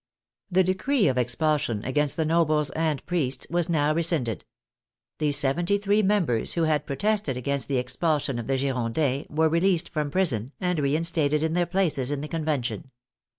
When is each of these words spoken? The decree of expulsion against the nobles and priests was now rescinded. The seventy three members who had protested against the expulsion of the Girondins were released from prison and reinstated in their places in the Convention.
The 0.49 0.63
decree 0.63 1.07
of 1.07 1.19
expulsion 1.19 1.85
against 1.85 2.17
the 2.17 2.25
nobles 2.25 2.71
and 2.71 3.05
priests 3.05 3.45
was 3.51 3.69
now 3.69 3.93
rescinded. 3.93 4.45
The 5.19 5.31
seventy 5.31 5.77
three 5.77 6.01
members 6.01 6.53
who 6.53 6.63
had 6.63 6.87
protested 6.87 7.37
against 7.37 7.67
the 7.67 7.77
expulsion 7.77 8.39
of 8.39 8.47
the 8.47 8.57
Girondins 8.57 9.27
were 9.29 9.47
released 9.47 9.89
from 9.89 10.09
prison 10.09 10.53
and 10.59 10.79
reinstated 10.79 11.43
in 11.43 11.53
their 11.53 11.67
places 11.67 12.09
in 12.09 12.21
the 12.21 12.27
Convention. 12.27 12.89